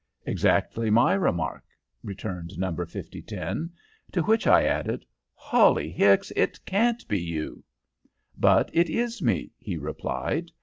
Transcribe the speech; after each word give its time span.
"Exactly 0.25 0.89
my 0.89 1.13
remark," 1.13 1.63
returned 2.03 2.57
Number 2.57 2.83
5010. 2.87 3.69
"To 4.13 4.23
which 4.23 4.47
I 4.47 4.63
added, 4.63 5.05
'Hawley 5.35 5.91
Hicks, 5.91 6.31
it 6.35 6.59
can't 6.65 7.07
be 7.07 7.21
you!' 7.21 7.63
"'But 8.35 8.71
it 8.73 8.89
is 8.89 9.21
me,' 9.21 9.51
he 9.59 9.77
replied. 9.77 10.49